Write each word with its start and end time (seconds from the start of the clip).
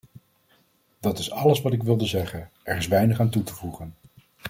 Dat 0.99 1.19
is 1.19 1.31
alles 1.31 1.61
wat 1.61 1.73
ik 1.73 1.83
wilde 1.83 2.05
zeggen: 2.05 2.49
er 2.63 2.77
is 2.77 2.87
weinig 2.87 3.19
aan 3.19 3.29
toe 3.29 3.43
te 3.43 3.53
voegen. 3.53 3.93